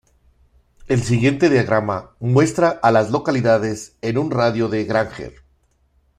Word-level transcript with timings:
El 0.87 1.03
siguiente 1.03 1.47
diagrama 1.47 2.15
muestra 2.19 2.69
a 2.69 2.89
las 2.89 3.11
localidades 3.11 3.97
en 4.01 4.17
un 4.17 4.31
radio 4.31 4.67
de 4.67 4.77
de 4.79 4.85
Granger. 4.85 5.35